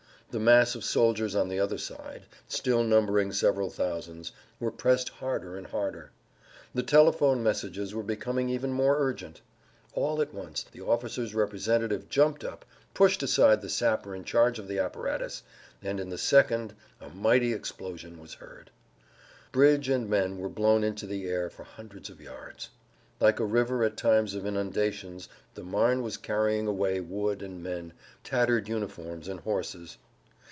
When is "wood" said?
27.01-27.41